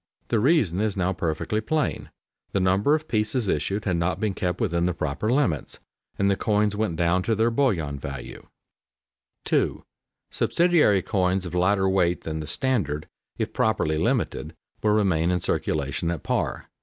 The 0.29 0.39
reason 0.39 0.81
is 0.81 0.97
now 0.97 1.13
perfectly 1.13 1.61
plain: 1.61 2.09
the 2.53 2.59
number 2.59 2.95
of 2.95 3.07
pieces 3.07 3.47
issued 3.47 3.85
had 3.85 3.97
not 3.97 4.19
been 4.19 4.33
kept 4.33 4.59
within 4.59 4.87
the 4.87 4.95
proper 4.95 5.31
limits, 5.31 5.77
and 6.17 6.27
the 6.27 6.35
coins 6.35 6.75
went 6.75 6.95
down 6.95 7.21
to 7.21 7.35
their 7.35 7.51
bullion 7.51 7.99
value. 7.99 8.47
[Sidenote: 9.45 9.45
Difficulties 9.45 9.61
with 9.61 9.61
full 9.61 9.75
weight 9.75 10.33
subsidiary 10.33 11.01
coins] 11.03 11.03
2. 11.03 11.11
_Subsidiary 11.11 11.21
coins 11.21 11.45
of 11.45 11.53
lighter 11.53 11.87
weight 11.89 12.21
than 12.21 12.39
the 12.39 12.47
standard, 12.47 13.07
if 13.37 13.53
properly 13.53 13.97
limited, 13.99 14.55
will 14.81 14.93
remain 14.93 15.29
in 15.29 15.39
circulation 15.39 16.09
at 16.09 16.23
par. 16.23 16.71